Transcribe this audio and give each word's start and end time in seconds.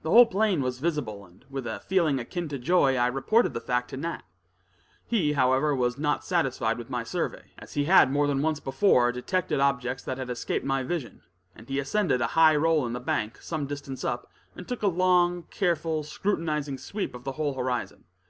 The 0.00 0.08
whole 0.08 0.24
plain 0.24 0.62
was 0.62 0.78
visible, 0.78 1.26
and 1.26 1.44
with 1.50 1.66
a 1.66 1.80
feeling 1.80 2.18
akin 2.18 2.48
to 2.48 2.58
joy, 2.58 2.96
I 2.96 3.08
reported 3.08 3.52
the 3.52 3.60
fact 3.60 3.90
to 3.90 3.98
Nat. 3.98 4.22
He, 5.04 5.34
however, 5.34 5.76
was 5.76 5.98
not 5.98 6.24
satisfied 6.24 6.78
with 6.78 6.88
my 6.88 7.04
survey, 7.04 7.50
as 7.58 7.74
he 7.74 7.84
had 7.84 8.10
more 8.10 8.26
than 8.26 8.40
once 8.40 8.58
before 8.58 9.12
detected 9.12 9.60
objects 9.60 10.02
that 10.04 10.16
had 10.16 10.30
escaped 10.30 10.64
my 10.64 10.82
vision, 10.82 11.20
and 11.54 11.68
he 11.68 11.78
ascended 11.78 12.22
a 12.22 12.28
high 12.28 12.56
roll 12.56 12.86
in 12.86 12.94
the 12.94 13.00
bank, 13.00 13.42
some 13.42 13.66
distance 13.66 14.02
up, 14.02 14.30
and 14.56 14.66
took 14.66 14.80
a 14.82 14.86
long, 14.86 15.42
careful, 15.50 16.04
scrutinizing 16.04 16.78
sweep 16.78 17.14
of 17.14 17.24
the 17.24 17.32
whole 17.32 17.52
horizon. 17.52 18.04